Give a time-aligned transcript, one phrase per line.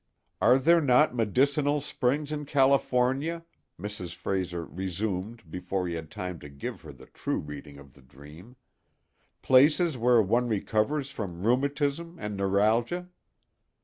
[0.41, 3.45] "Are there not medicinal springs in California?"
[3.79, 4.15] Mrs.
[4.15, 9.99] Frayser resumed before he had time to give her the true reading of the dream—"places
[9.99, 13.09] where one recovers from rheumatism and neuralgia?